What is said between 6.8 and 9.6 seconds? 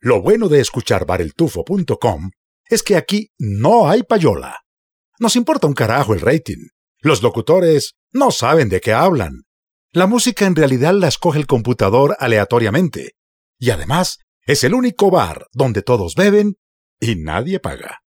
Los locutores no saben de qué hablan.